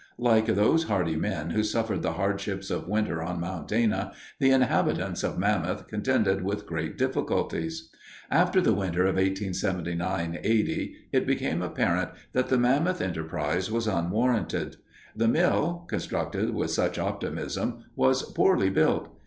[0.17, 5.21] Like those hardy men who suffered the hardships of winter on Mount Dana, the inhabitants
[5.23, 7.87] of Mammoth contended with great difficulties.
[8.31, 14.77] After the winter of 1879 80, it became apparent that the Mammoth enterprise was unwarranted.
[15.15, 19.07] The mill, constructed with such optimism, was poorly built.